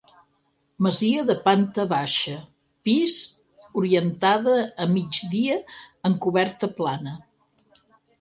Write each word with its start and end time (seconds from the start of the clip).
Masia 0.85 1.25
de 1.25 1.33
planta 1.41 1.83
baixa, 1.91 2.31
pis 2.89 3.17
orientada 3.81 4.55
a 4.87 4.87
migdia 4.95 5.59
amb 6.11 6.19
coberta 6.27 6.71
plana. 6.81 7.15